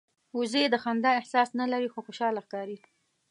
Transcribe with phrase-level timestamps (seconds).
[0.37, 2.77] وزې د خندا احساس نه لري خو خوشاله ښکاري